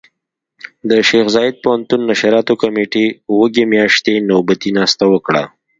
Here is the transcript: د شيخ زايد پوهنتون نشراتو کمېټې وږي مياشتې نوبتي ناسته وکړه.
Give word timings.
د 0.89 0.91
شيخ 1.09 1.25
زايد 1.35 1.55
پوهنتون 1.63 2.01
نشراتو 2.09 2.53
کمېټې 2.61 3.05
وږي 3.37 3.63
مياشتې 3.73 4.13
نوبتي 4.29 4.69
ناسته 4.77 5.05
وکړه. 5.13 5.43